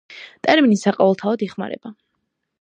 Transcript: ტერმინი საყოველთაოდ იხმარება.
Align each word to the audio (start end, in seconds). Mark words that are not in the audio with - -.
ტერმინი 0.47 0.77
საყოველთაოდ 0.83 1.45
იხმარება. 1.49 1.93